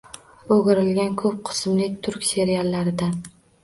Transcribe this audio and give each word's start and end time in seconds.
O‘girilgan 0.55 1.13
ko‘p 1.23 1.37
qismli 1.51 1.93
turk 2.09 2.29
seriallaridan. 2.35 3.19